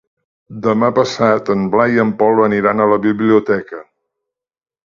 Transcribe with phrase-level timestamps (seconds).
[0.67, 3.87] Demà passat en Blai i en Pol aniran a la biblioteca.